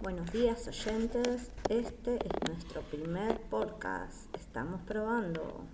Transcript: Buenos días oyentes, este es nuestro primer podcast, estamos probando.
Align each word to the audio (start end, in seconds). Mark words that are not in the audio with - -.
Buenos 0.00 0.30
días 0.30 0.68
oyentes, 0.68 1.50
este 1.68 2.14
es 2.24 2.48
nuestro 2.48 2.82
primer 2.82 3.40
podcast, 3.50 4.32
estamos 4.36 4.80
probando. 4.82 5.66